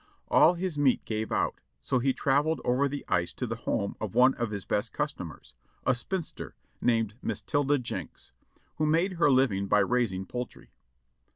All 0.29 0.55
his 0.55 0.79
meat 0.79 1.05
gave 1.05 1.31
out, 1.31 1.61
so 1.79 1.99
he 1.99 2.11
traveled 2.11 2.59
over 2.65 2.87
the 2.87 3.05
ice 3.07 3.33
to 3.33 3.45
the 3.45 3.55
home 3.69 3.95
of 4.01 4.15
one 4.15 4.33
of 4.33 4.49
his 4.49 4.65
best 4.65 4.93
cus 4.93 5.13
tomers, 5.13 5.53
a 5.85 5.93
spinster 5.93 6.55
named 6.81 7.13
Miss 7.21 7.43
Tilda 7.43 7.77
Jenks, 7.77 8.31
who 8.77 8.87
made 8.87 9.11
her 9.21 9.29
living 9.29 9.67
by 9.67 9.77
raising 9.77 10.25
poultry. 10.25 10.71